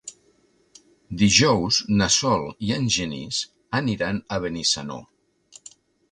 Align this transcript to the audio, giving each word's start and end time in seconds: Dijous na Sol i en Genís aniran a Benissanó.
Dijous 1.21 1.81
na 1.99 2.07
Sol 2.15 2.45
i 2.67 2.73
en 2.77 2.87
Genís 2.95 3.41
aniran 3.81 4.23
a 4.23 4.39
Benissanó. 4.47 4.97